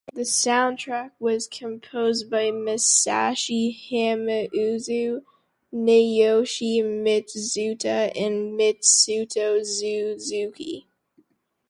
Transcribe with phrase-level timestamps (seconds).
[0.15, 5.21] The soundtrack was composed by Masashi Hamauzu,
[5.71, 10.87] Naoshi Mizuta and Mitsuto Suzuki.